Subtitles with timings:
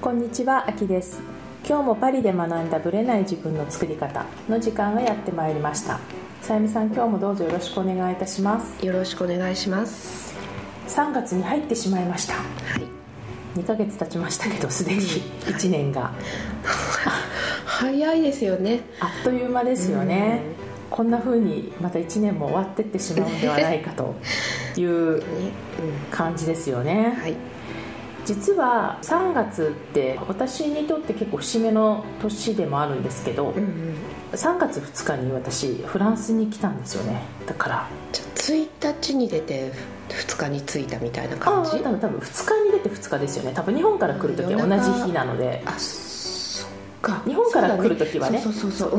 [0.00, 1.20] こんにちは、あきです。
[1.68, 6.00] 今日もパリで学んだブレない自分の作り方の時間がやってまいりました。
[6.40, 8.84] さゆみさん、今日もどうぞよろしくお願いいたします。
[8.84, 10.34] よろしくお願いします。
[10.88, 12.32] 3月に入ってしまいました。
[12.34, 12.40] は
[12.78, 13.58] い。
[13.58, 15.00] 2ヶ月経ちましたけどすでに。
[15.00, 16.12] 1年が。
[17.66, 18.80] 早いですよね。
[19.00, 20.40] あっという間ですよね。
[20.88, 24.14] こんな風にまた1年も終わってってしまうんではないかと
[24.78, 25.24] いう ね。
[26.10, 27.12] 感じですよね。
[27.16, 27.34] うんはい
[28.30, 33.94] 実は3月って私にとって結構節目の年でもあるんですけどうんうん。
[34.32, 37.22] 3月2日に私フランスに来たんですよね。
[37.44, 37.88] だから。
[38.12, 39.72] じゃあ1日に出て
[40.08, 41.70] 2日に着いたみたいなあ感じ？
[41.78, 43.52] あ多分多分2日に出て2日ですよね。
[43.52, 45.64] 多分日本から来る時は同じ日なので。
[45.66, 46.09] あそっ
[47.00, 47.22] か。
[47.26, 48.42] 日本から来る時はね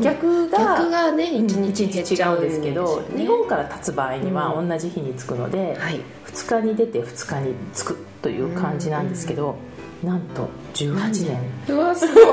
[0.02, 6.00] 逆が逆がねうん1日一日違うんですけど日本から立つ場合にはう同じ日に着くので、はい。
[6.26, 9.56] 2日に出て2日に着くという感じなんですけど、
[10.02, 11.40] なんと18年。
[11.76, 12.24] うわすごい。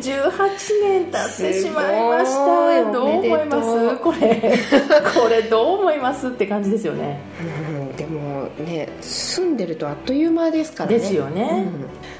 [0.00, 0.30] 18
[0.82, 3.94] 年経ってしまいましたどう思います？
[3.94, 3.98] う。
[3.98, 4.58] これ。
[5.20, 6.28] これどう思います？
[6.28, 7.20] って感じですよね。
[7.40, 10.98] うんでもね住んでるとあっという間ですからね。
[10.98, 11.66] ですよね、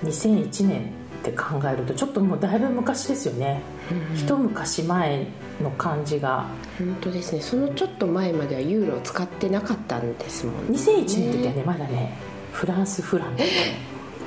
[0.04, 0.90] 2001年
[1.22, 5.26] って考えるとちょっともうだいぶ昔ですよね、うん一昔前
[5.62, 6.46] の感じが。
[6.78, 7.40] 本当ですね。
[7.40, 10.78] そのちょっと前まではユーロを使ってなかったんですもんね。
[10.78, 12.18] 2001年の時はねまだね
[12.52, 13.58] フランスフランだったの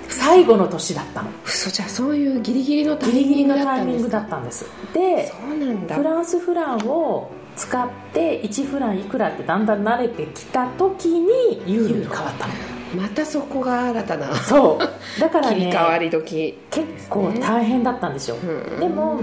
[0.07, 1.29] 最後の年だったの。
[1.45, 4.65] 嘘じゃあそういうギリギリのタイギリギリのミングだったタイミングだんです。
[4.65, 12.53] かったんでフランスフランを使って1フランいくらってだんだん慣れてきた時にユーロに変わったの
[12.95, 15.19] またそこが新たなそう。
[15.19, 18.79] だからね切り替わり時結構大変だったんですよ、うん。
[18.79, 19.19] でも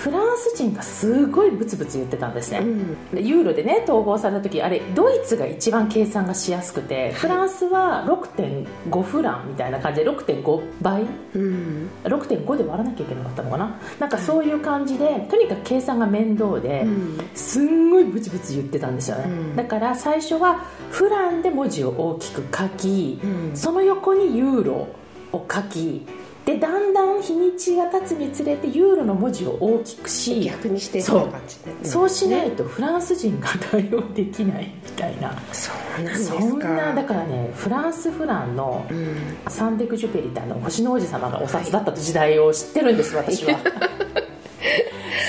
[0.00, 3.10] フランス人がすごいブツブツ言ってたんですね、うん。
[3.14, 11.02] でユーロでね統合された時あれドイツが一番計算がしやすくてフランスは6.5フランみたいな感じで6.5倍？
[11.34, 11.90] うん。
[12.04, 13.78] 6.5で割らなきゃいけなかったのかな？
[13.98, 17.20] なんかそういう感じでとにかく計算が面倒で、うん。
[17.34, 19.56] すんごいブチブチ言ってたんですよね、うん。
[19.56, 23.56] だから最初はフランで文字を大きく書き、うん。
[23.56, 24.88] その横にユーロ
[25.32, 26.06] を書き
[26.50, 31.28] でだんだん日にちが経つにつれてユーロの文字を大きくし逆にしてそう。
[31.28, 31.84] 感じで。
[31.84, 32.56] そうしないね。
[32.56, 35.32] とフランス人が対応できないみたいな。
[35.52, 36.40] そうなんですか。
[36.40, 39.16] そんなだからねフランスフランのうん。
[39.48, 43.58] サンデクジュペリってあの星の王子様がお札だった時代を知ってるんです、私は。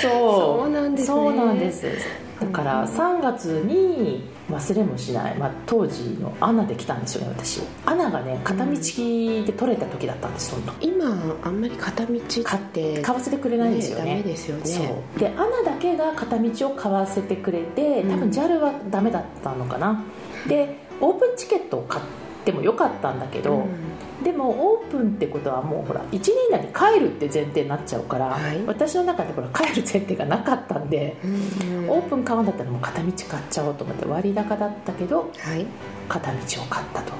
[0.01, 0.11] そう。
[0.11, 1.05] そうなんですね。
[1.05, 1.85] そうなんです。
[2.39, 7.61] だから3月に忘れもしない、まあ、当時のアナで来たんですよね私。
[7.85, 14.11] アナがね片道で取れた時だったんです本当今あんまり片道って買わせてくれないんですよね。
[14.11, 14.65] ダメですよね。
[14.65, 15.19] そう。
[15.19, 20.03] でアナだけが片道を買わせてくれて多分 JAL はダメだったのかな、
[20.47, 22.05] でオープンチケットを買っ
[22.43, 23.90] てもよかったんだけど、うん
[24.23, 28.61] でもオープンってことはもうほら1年以内に帰るって前提になっちゃうから、はい。
[28.65, 31.89] 私の中でほら帰る前提がなかったんで、うん。
[31.89, 35.65] オープン買うんだったらもう片道買っちゃおうと思って割高だったけどはい。
[36.07, 37.13] 片道を買ったと、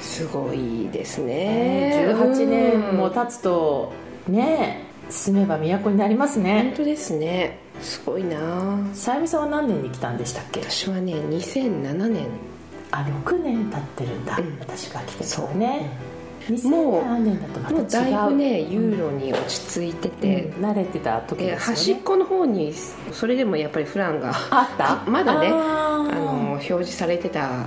[0.00, 2.14] すごいですね。
[2.16, 3.92] 18年もうん経つと
[4.28, 7.58] ね住めば都になります本ね当ですね。
[7.82, 8.78] すごいな。
[8.94, 10.60] さゆみさんは何年に来たんでしたっけ？
[10.62, 12.26] 私はね2007年
[12.98, 14.56] あ6年経ってるんだ、うん。
[14.60, 15.58] 私が来てそう。
[15.58, 15.90] ね
[16.48, 17.80] も2007年だとまた違う。
[17.80, 20.64] もうだいぶねユーロに落ち着いてて、うん。
[20.64, 21.76] 慣れてた時でですよね。
[21.76, 22.74] 端っこの方に
[23.12, 25.02] それでもやっぱりフランがあった？
[25.02, 27.66] あまだねあの表示されてた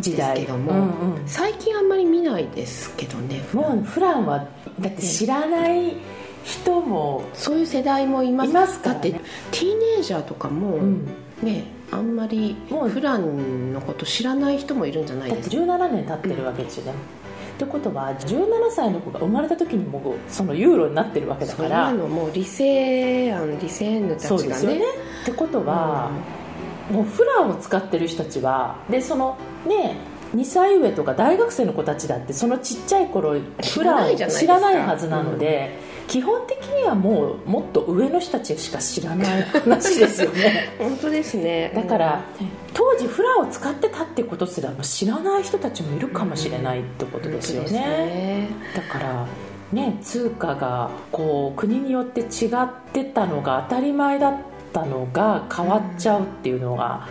[0.00, 1.22] 時代ですけどもうんうん。
[1.26, 4.26] 最近あんまり見ないですけどねもうフラン。
[4.26, 4.46] は
[4.80, 5.96] だって知らない
[6.44, 9.10] 人も、そういう世代もいますいますからね。
[9.10, 11.06] だってティーネイジャーとかも、うん。
[11.42, 24.38] ねあんまりもうフランのこと知らない人もいるんじゃないだってですか17年経ってるわけですよね、ってことは17歳の子が生まれた時にもうそのユーロになってるわけだそんからなのもうリセアンリセーヌたちがね。
[24.38, 24.80] そうですよね。
[25.22, 26.10] ってことは、
[26.90, 29.36] もうフランを使ってる人たちはでその
[29.66, 29.96] ね
[30.34, 40.70] 2歳上とか大学生の子たちだってそのちっちゃい頃フランを知らないはずなので、基本的にはもうもっと上の人たちしか知らない話ですよね。
[40.78, 41.72] 本当ですね。
[41.74, 42.22] だから
[42.74, 48.48] 当時フランを使ってたってことすらも知らない人たちもいるかもしれないってことですよ本当ですねね。
[48.74, 49.26] だから
[49.72, 54.34] ね通貨がこう国によって違ってたのが当たり前だっ
[54.72, 57.06] たのが変わっちゃうっていうのが、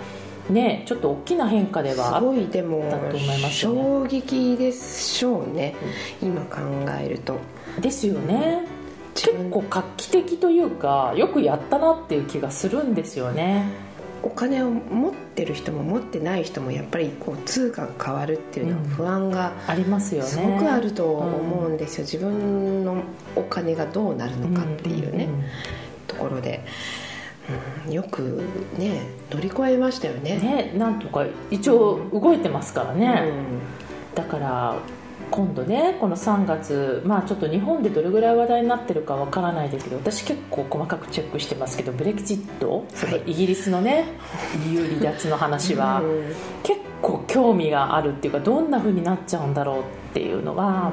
[0.52, 3.82] ねちょっと大きな変化ではすあっごいでもだと思いますよね。
[3.82, 5.76] 衝撃でしょうね、
[6.22, 6.60] 今考
[7.00, 7.40] えると。
[7.80, 8.66] ですよね。
[9.14, 13.66] 結構画期的というかよくやったなっていう気がするんですよね。
[14.24, 20.28] お金を持ってる人も持ってない人もやっぱりこう通貨が変わるっていうのは不安がありますよね。
[20.28, 23.04] すごくあると思うんですよ、自分の
[23.36, 25.28] お金がどうなるのかっていうね、
[26.08, 26.64] ところで。
[27.88, 28.44] うん、よく
[28.78, 29.02] ね
[29.32, 30.38] 乗り越えましたよね。
[30.38, 34.76] ねなんとか一応動いてますからね、うん、だから
[35.32, 44.06] 今度ねこの3月まあちょっと日本でどれぐらい話題になってるかわからないですけど私結構細かくチェックしてますけどブレキジット、そのイギリスのね
[44.70, 46.04] EU 離脱の話は、
[46.64, 49.84] 結構興味があるっていうかどんな風になっちゃうんだろうっ
[50.14, 50.92] ていうのが、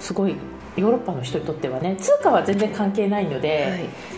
[0.00, 0.34] すごい
[0.76, 4.15] ヨーロッパの人にとってはね通貨は全然関係ないので、はい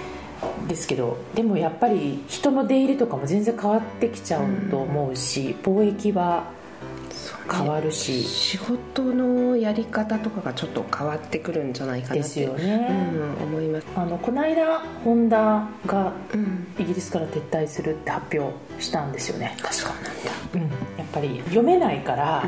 [0.68, 6.56] ですけどでもやっぱり人の出入りとかも全然変わってきちゃうと思うし、貿易は
[7.50, 13.10] 変わるし、ね、仕事のやり方とかがちょっと変わってくるんじゃないかなですよね、
[13.40, 13.86] うん、思います。
[13.96, 16.12] あのこの間ホンダが
[16.78, 20.10] イギリスから撤退するって発表したんですよね、うん、そうなんだ、
[20.54, 20.70] うん、
[21.12, 22.44] ぱり読めないから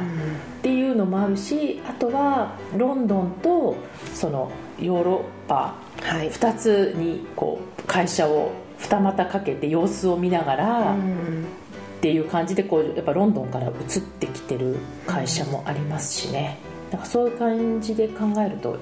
[0.59, 3.77] っていうのもあるしあとはロンドンと
[4.13, 13.73] そのヨーロッパ2つにこう会社を二股かけて様子を見ながら、っていう感じでこうやっぱロンドンから移っ
[14.19, 16.59] てきてる会社もありますしね、
[16.91, 18.79] だからそういう感じで考えると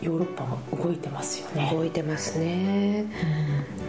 [0.00, 1.70] ヨーロッパも動いてますよね。
[1.74, 3.06] 動いてますね、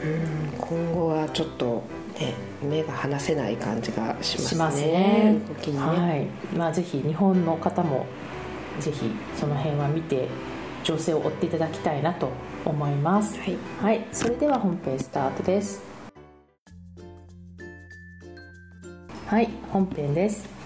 [0.03, 1.83] うん、うん、今後はちょっと
[2.21, 2.33] ね
[2.63, 5.39] 目が離せない感じがしますね。
[5.62, 5.73] すね。
[5.73, 6.25] ね、はい。
[6.56, 8.06] まあ、ぜひ日本の方も
[8.79, 10.27] ぜひその辺は見て
[10.83, 12.29] 情勢を追っていただきたいなと
[12.65, 15.83] 思います、はい、はい、それでは本編スタートです。
[19.27, 19.50] はい。
[19.71, 20.62] 本編です。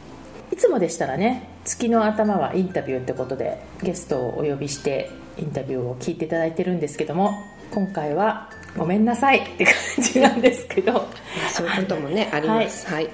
[0.52, 7.31] いつもでしたらね月の頭はインタビューってことでゲストをお呼びしてインタビューを聞いていただいてるんですけども
[7.72, 11.07] 今回はごめんなさいって感じなんですけど。
[11.51, 13.13] そういうこともねあります、はい、はい。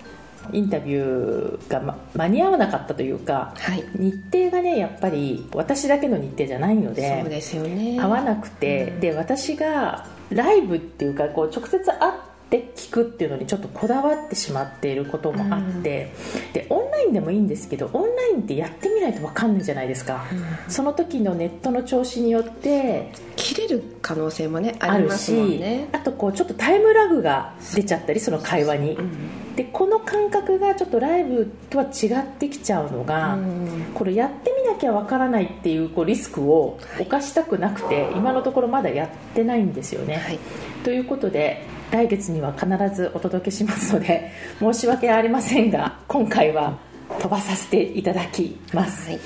[0.53, 7.99] インタビューが、ま、間に合わなかったというか、はい、日程がねやっぱり私だけの日程じゃないのでそうですよね。
[7.99, 12.30] 合わなくて、うん、で私がライブっていうかこう直接会って
[12.75, 16.11] 聞くっていうのにちょっとこだわってしまっていることもあって、
[16.47, 20.35] うん、でオンラインでもいいんですけどオンラインってやってみないと分かんないじゃないですか、う
[20.69, 28.97] ん、その時のネットの調子によって切れる可能性もねあるし、ね、あとこうちょっとタイムラグが出ちゃったりその会話に。
[29.55, 33.37] でこの感覚がちょっとライブとは違ってきちゃうのが、
[33.93, 40.15] これやってみなきゃわからないっていうこうリスクを犯したくなくて、はい、今のところまだやってないんですよね。
[40.15, 40.39] はい、
[40.85, 46.77] ということで来月には必ずお届けしますので申し訳ありませんが今回は
[47.19, 49.19] 飛ばさせていただきます、はい、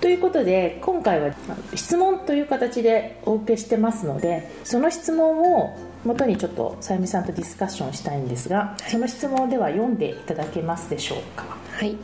[0.00, 1.34] ということで今回は
[1.74, 11.44] 質問という形でお受けしてますのでその質問を元にちょっとさゆみさんとディスカッションしたいんですが、その質問では読んでいただけますでしょうか？
[11.72, 11.96] はい。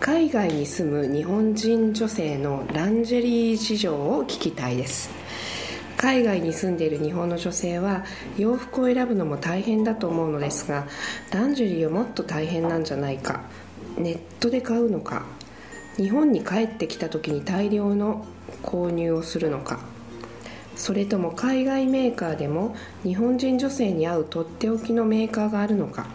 [0.00, 5.10] 海外に住む日本人女性のランジェリー事情を聞きたいです
[6.02, 8.04] 海外に住んでいる日本の女性は
[8.36, 10.88] 洋服を選ぶのも大変だと思うのですが
[11.32, 13.44] ランジェリーはもっと大変なんじゃないか。
[13.96, 15.24] ネットで買うのか。
[15.96, 18.26] 日本に帰ってきた時に大量の
[18.64, 19.78] 購入をするのか。
[20.74, 22.74] それとも海外メーカーでも
[23.04, 26.08] 日本人女性に合うとっておきのメーカーがあるのか。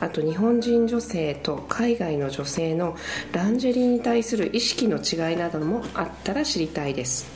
[0.00, 2.96] あと日本人女性と海外の女性の
[3.32, 7.35] ランジェリーに対する意識の違いなどもあったら知りたいです。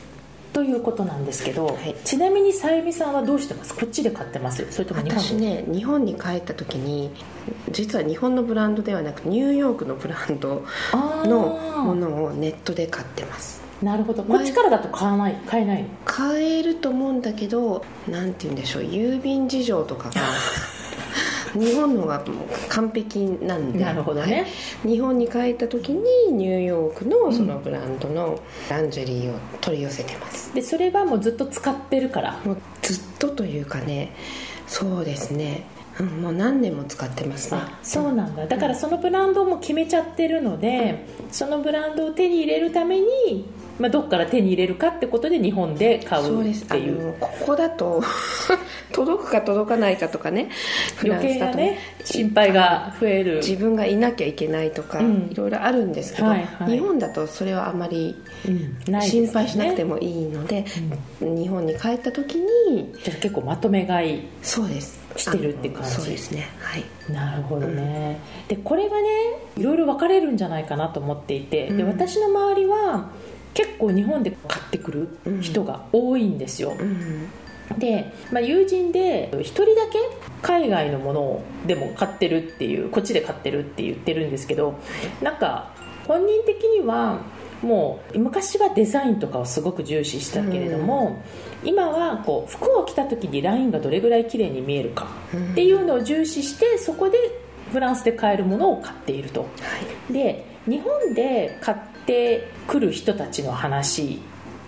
[0.52, 3.74] ということなんですけど、はい、ちなみにさゆみさんはどうしてます？
[3.74, 4.66] こっちで買ってます？
[4.72, 7.10] それとも日本私ね日本に帰った時に
[7.70, 13.60] 実は日本のブランドではなくニューヨークのブランドのものをネットで買ってます。
[13.80, 14.22] なるほど。
[14.24, 15.34] こっちからだと買わない？
[15.46, 18.82] 買えない買えると思うんだけどなんて言うんでしょう。
[18.82, 20.20] 郵便事情とかが
[21.54, 22.22] 日本のが
[22.68, 24.46] 完璧なんでなるほどね、
[24.84, 26.02] はい、日本に帰った時に
[26.32, 32.40] ニューヨークのそのブランドのランジェリーを取り寄せてます、うん、でそれはもうずっと使ってるから。
[32.44, 34.14] もうずっとというかね
[34.66, 35.64] そうですね。
[35.98, 37.60] うん、もう何年も使ってますね。
[37.82, 38.46] そうなんだ。
[38.46, 43.06] だからそのブランドも決めちゃってるので、うん、そのブランドを手に入れるために
[43.80, 47.14] まあ、どっから手に入れるかってことで日本で買うっていう。
[47.18, 48.02] ここだと
[48.92, 50.50] 届くか届かないかとかね。
[51.02, 53.36] 余計なね心配が増える。
[53.36, 58.14] 自分がいなきゃいけないとか、うん、いろいろあるんですけど、はいはい、日本だとそれはあまり
[59.00, 60.64] 心配しなくてもいいので
[61.20, 65.00] うん、で日本に帰った時にじゃ結構まとめ買いそうです。
[65.16, 65.90] してるって感じ。
[65.90, 66.48] そうですね。
[66.60, 66.84] はい。
[67.12, 69.08] なるほどね、うん、でこれがね
[69.56, 73.10] いろいろ分かれるんじゃないかなと思っていて、で私の周りは
[73.54, 75.08] 結構日本で買ってくる
[75.40, 77.28] 人が多いんですよ、うん、
[77.78, 79.98] で、まあ、友人で1人だけ
[80.42, 84.78] 海外のものをでも買ってるっていうこっちで買ってるって言ってるんですけど
[85.22, 85.72] なんか
[86.06, 87.20] 本人的には
[87.62, 91.20] もう昔はデザインとかをすごく重視したけれども、
[91.62, 95.08] うん、今はこう服を着た時にラインがどれぐらい綺麗に見えるか
[95.52, 97.18] っていうのを重視してそこで
[97.70, 99.46] フランスで買えるものを買っていると、は
[100.08, 101.78] い、で日本で買っ
[102.10, 104.20] てくる人たちの話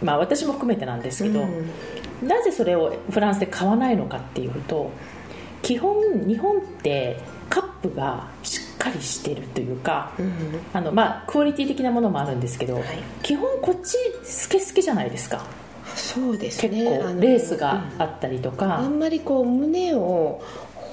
[0.02, 4.90] まあ私も含めてなんですけど、うん、なぜそれをフランスで買わないのかっていうと
[5.62, 10.32] 基本日本ってカップがしっかりしてるというか、うん、
[10.72, 12.84] あのまあ、クオリティ的なものもあるんですけど、はい、
[13.22, 15.44] 基本こっちスケスケじゃないですか。
[15.94, 16.82] そうですね。
[16.82, 20.42] 結構レースがあったりとか、あんまりこう胸を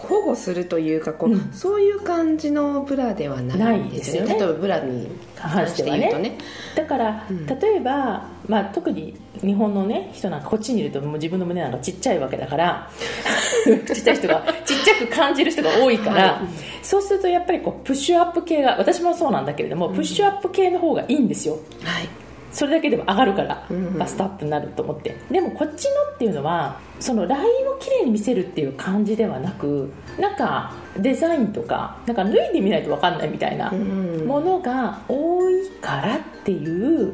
[0.09, 4.33] 保護するというかこう、うん、そういう感じのブラではないんですよね。
[4.33, 6.37] 例えばブラに関して言うとね。
[6.75, 12.89] だから、うん、例えば、まあ、特に日本のね人なんかこっちにいるともう自分の胸なんかちっちゃいわけだから
[13.65, 22.18] ちっちゃい人がちっちゃく感じる人が多いから、はい、そうするとやっぱりこうプッシュアップ系が私もそうなんだけれども、プッシュアップ系の方がいいんですよ、はい
[22.51, 25.15] それだけでも上がるから、バストアップになると思って。
[25.29, 37.13] でもこっちのっていうのはそのラインをきれいに見せるっていう感じではなくなんかデザインとかなんか脱いでみないと分かんないみたいなものが多いからっていう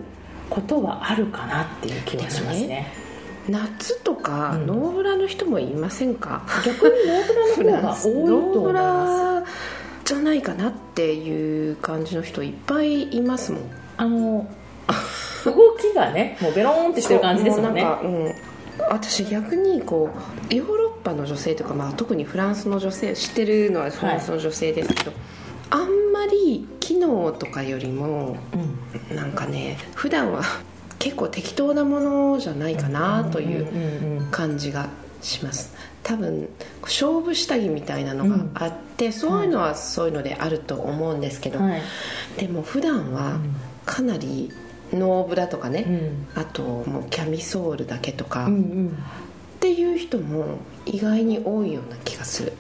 [0.50, 2.88] ことはあるかなっていう気がしますね。
[3.48, 9.52] 夏とかノーブラの人もいませんか、うん、逆にノーブラの方が多いと思います。
[10.06, 13.62] じゃないかなっていう感じの人いっぱいいますもん。
[13.98, 14.48] あの
[15.96, 16.38] がね。
[16.42, 17.82] もうベローンってしてる感じですもんね。
[17.82, 18.36] うん。
[18.90, 20.10] 私逆にこ
[20.52, 25.20] うヨーロッパの女性とか、まあ、特にフランスの女性知ってるのはフランスの女性ですけど、はい、
[25.70, 28.38] あんまり機能とかよりも、
[29.10, 30.44] うん、なんかね普段は
[31.00, 34.90] 結構適当なものじゃないかなという感じが
[35.22, 35.74] します。
[36.04, 36.48] 多分
[36.84, 41.82] 勝負下着みたいなのがあって、うん、そういうのはそういうのであると思うんですけど、はい、
[42.38, 43.40] でも普段は
[43.86, 44.52] かなり
[44.96, 45.86] ノーブラとかね、
[46.36, 48.92] うん、あともうキャミソールだけとか、うんうん、っ
[49.60, 52.54] ていう人も意外に多いような気がする。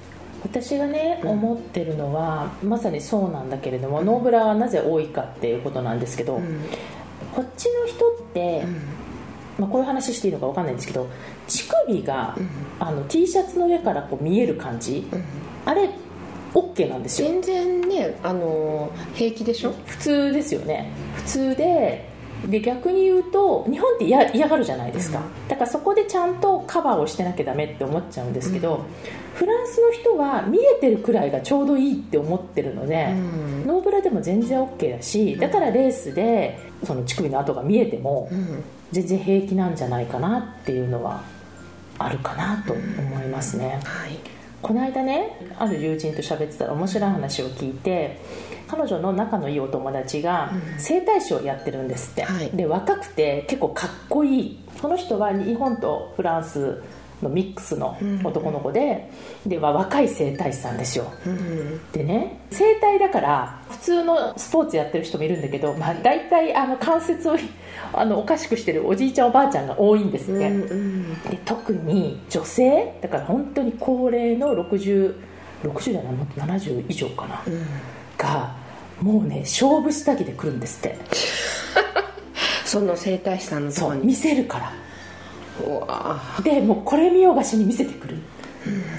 [0.43, 6.39] 私がね、うん、思ってるのはまさにそうなんだけれども、ノーブラはなぜ多いかっていうことなんですけど、
[7.33, 8.63] こっちの人って、
[9.57, 11.07] まあ、こういう話していいのか分かんないんですけど
[11.47, 12.37] 乳首が、
[12.79, 15.07] あの T シャツの上からこう見える感じ、
[15.65, 15.89] あれ
[16.53, 17.29] OK なんですよ。
[17.29, 19.73] 全然ねあの平気でしょ？
[19.85, 20.91] 普通ですよね。
[21.15, 22.07] 普通で
[22.49, 28.83] で逆に言うと日本って嫌嫌がるじゃないですか、うん、だからそこでちゃんとカバーをしてなきゃダメって思っちゃうんですけど、うん、
[29.33, 38.29] フランスの人は見えてるくらいがちょうどいいって思ってるので、うん、ノーブラでも全然 OK だしだからレースでその乳首の跡が見えても
[38.91, 41.23] 全然平気なんじゃないかなっていうのは
[41.97, 44.19] あるかなと思いますね、はい。
[44.61, 48.19] この間ねある友人と喋ってたら面白い話を聞いて
[48.67, 54.59] 彼女の仲のいいお友達が整体師をやってるんですって、はい、で若くて結構かっこいい。
[54.81, 56.83] この人は日本とフランス
[57.21, 59.09] のミックスの男の子で,、
[59.45, 61.11] では若い整体師さんですよ、
[61.91, 67.35] でね整体だから普通のスポーツやってる人もいるんだけど、まあ、大体あの関節を
[67.93, 75.15] あのおかしくしてるおじいちゃんおばあちゃんが多いんですって、で特に女性だから本当に高齢の6060
[75.63, 77.41] 60じゃないもっと70以上かな、
[78.17, 78.55] が
[79.01, 80.97] もうね勝負下着で来るんですって。
[82.65, 84.05] その整体師さんのとこに。
[84.07, 84.73] 見せるから。
[86.43, 88.17] でもうこれ見よがしに見せてくる、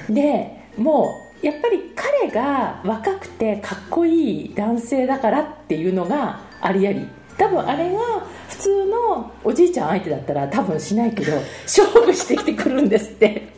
[0.08, 7.06] うん、でもうやっぱり彼が若くてかっこいい男性だからっていうのがありあり。
[7.36, 8.00] 多分あれが
[8.48, 11.32] 普通のおじいちゃん相手だったら多分しないけど
[11.64, 13.48] 勝負してきてくるんですって。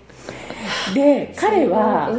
[0.94, 2.10] で彼は、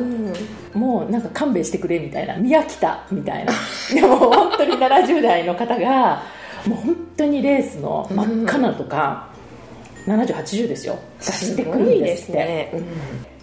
[0.73, 2.35] もうなんか勘弁してくれみたいな。
[2.37, 3.53] 見飽きたみたいな。
[3.93, 6.23] でも本当に70代の方が
[6.65, 9.29] もう本当にレースの真っ赤なとか、
[10.05, 10.97] 7080ですよ。
[11.19, 12.83] 出してくるんですって、うん、っ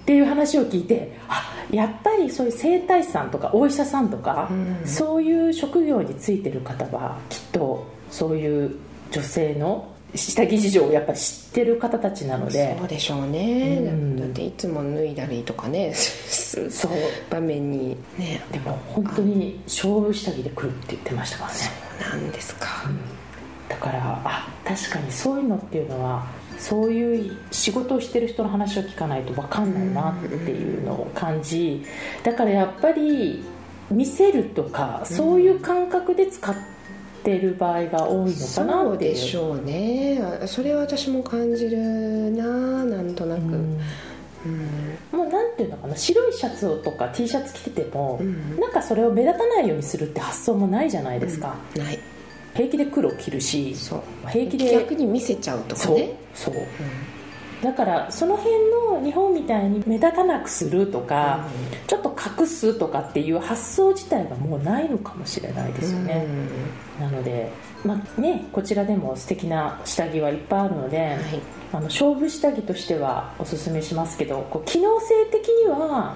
[0.05, 8.77] ていう話を聞いてあやっぱりそういう整体師さんとかお医者さんとか、うん、そういう職業についてる方はきっとそういう
[9.11, 12.77] 女性の下着事情をやっぱり知ってる方たちなので。
[12.79, 16.93] そうでしょうね、うん、だっていつも脱いだりとかね そう。
[17.31, 17.97] 場面に。
[18.19, 18.43] ね。
[18.53, 21.57] でも本当に勝負下着で来るって言ってましたからね。
[21.57, 22.99] そうなんですか、うん、
[23.69, 26.27] だからあ確かにそういうのっていうのは
[26.59, 31.85] そういう仕事をしてる人の話を聞かないと分かんないなっていうのを感じ
[32.23, 33.45] だからやっぱり
[33.91, 36.76] 見せるとかそういう感覚で使って
[37.27, 40.21] ってる場合が多いのかなそうでしょうね。
[40.47, 41.77] それは私も感じる
[42.31, 43.79] ななんとなく、うん。
[45.11, 51.99] もうなんていうのかな白いシャツとか T シャツ着てても、うん、なんかそれを目立たないようにするって発想もないじゃないですか、うん、ない。
[52.55, 53.75] 平気で黒着るし
[54.29, 56.17] 平気で逆に見せちゃうとかね。
[56.33, 56.55] そう。
[56.55, 57.16] そう、うん
[57.63, 61.47] だからその辺の日本みたいに目立たなくするとか、
[61.81, 66.27] うん、ちょっと隠すとかっていう発想自体がもうないのかもしれないですよね、
[66.99, 67.51] うん、なので、
[67.85, 71.19] まあね、こちらでも素敵な下着はいっぱいあるので、はい、
[71.73, 76.15] あの勝負下着としてはおすすめしますけどこう機能性的には、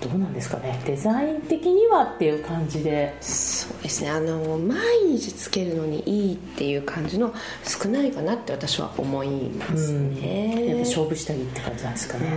[0.00, 0.80] どうなんですかね。
[0.84, 3.16] デザイン的にはっていう感じで。
[3.20, 4.10] そうですね。
[4.10, 12.28] あの毎日つけるのにいいっていう感じの少ないかなって私は思いますね、うん、やっぱ勝負下着って感じなんですかね、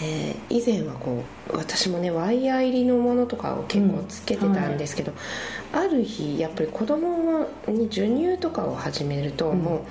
[0.00, 9.86] で以前はこう私もねワイヤー入りのものとかを結構つけてたんですけど、うんはい、ある日やっぱり子供に授乳とかを始めると、も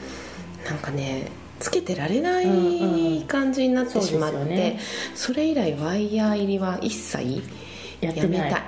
[0.66, 1.28] うなんかね
[1.60, 2.46] つけてられない
[3.24, 4.80] 感じになってしまって、うんうんそね、
[5.16, 7.42] それ以来ワイヤー入りは一切
[8.01, 8.63] やめた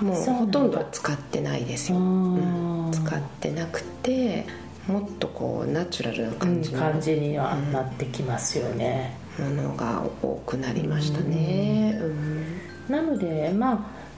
[0.00, 4.44] うん、もうほとんど使ってないですよ、うん、使ってなくて
[4.88, 12.00] もっとこうナチュラルな感じ,、感じにはなってきますよね、ものが多くなりましたね、
[12.88, 13.72] なのでま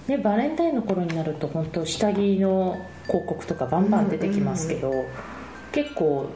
[0.06, 4.92] あねバレンタインの頃になると本当下着の広告とかバンバン出てきますけど、
[5.72, 6.30] 結構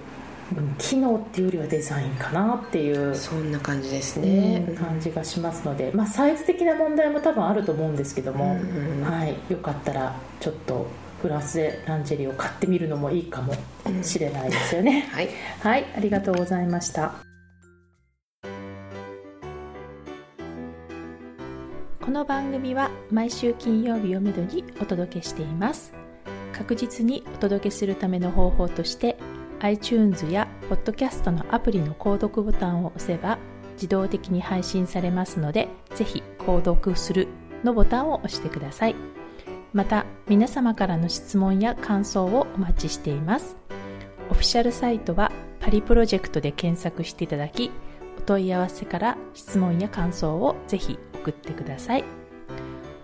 [0.79, 10.87] 機能っていうよりはデザインかなっていうそんな感じですね、うん、感じがしますので、まあ、サイズ的な問題も多分あると思うんですけども、うんうん、はい、よかったらちょっと
[11.21, 13.55] フランスでランジェリーを買ってみるのもいいかも
[14.03, 15.29] しれないですよね、うん、はい、
[15.61, 17.15] はい、ありがとうございました。
[22.01, 25.93] この番組は毎週金曜日をめどにお届けしています。
[26.53, 29.17] 確実にお届けするための方法として
[29.63, 33.39] iTunes や Podcast のアプリの購読ボタンを押せば
[33.75, 37.29] 自動的に配信されますので、ぜひ購読する
[37.65, 38.97] のボタンを押してください。
[39.73, 43.57] また、皆様からの質問や感想をお待ちしています。
[44.31, 47.71] オフィシャルサイトはパリプロジェクトで検索していただき、
[48.19, 52.22] お問い合わせから質問や感想をぜひ送ってください。